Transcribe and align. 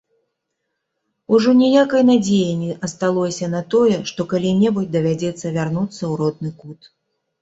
Ужо 1.37 1.49
ніякай 1.63 2.03
надзеі 2.09 2.55
не 2.61 2.71
асталося 2.87 3.49
на 3.55 3.61
тое, 3.77 3.97
што 4.13 4.27
калі-небудзь 4.35 4.93
давядзецца 4.97 5.55
вярнуцца 5.59 5.99
ў 5.99 6.13
родны 6.23 6.51
кут. 6.65 6.81